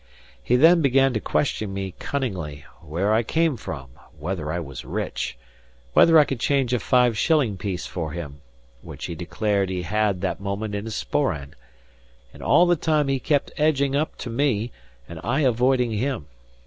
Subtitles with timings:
[0.41, 5.37] He then began to question me cunningly, where I came from, whether I was rich,
[5.93, 8.41] whether I could change a five shilling piece for him
[8.81, 11.53] (which he declared he had that moment in his sporran),
[12.33, 14.71] and all the time he kept edging up to me
[15.07, 16.25] and I avoiding him.